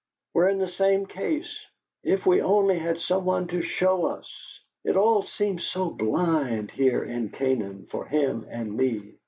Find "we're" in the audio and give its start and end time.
0.33-0.49